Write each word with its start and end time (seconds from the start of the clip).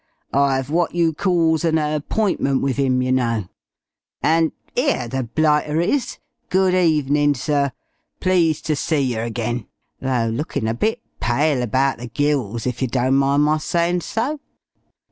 "I've 0.33 0.71
what 0.71 0.95
you 0.95 1.13
calls 1.13 1.63
an 1.63 1.77
appointment 1.77 2.63
wiv 2.63 2.79
'im, 2.79 3.03
yer 3.03 3.11
know. 3.11 3.45
And.... 4.23 4.51
'Ere 4.75 5.07
the 5.07 5.21
blighter 5.25 5.79
is! 5.79 6.17
Good 6.49 6.73
evenin', 6.73 7.35
sir. 7.35 7.71
Pleased 8.19 8.65
ter 8.65 8.73
see 8.73 9.01
yer 9.01 9.21
again, 9.21 9.67
though 9.99 10.27
lookin' 10.33 10.67
a 10.67 10.73
bit 10.73 11.03
pale 11.19 11.61
abaht 11.61 11.99
the 11.99 12.07
gills, 12.07 12.65
if 12.65 12.81
yer 12.81 12.87
don't 12.87 13.13
mind 13.13 13.43
my 13.43 13.59
sayin' 13.59 14.01
so." 14.01 14.39